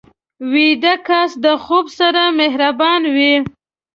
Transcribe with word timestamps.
ویده 0.51 0.93
کس 1.07 1.31
د 1.45 1.47
خوب 1.63 1.85
سره 1.99 2.21
مهربان 2.39 3.01
وي 3.15 3.33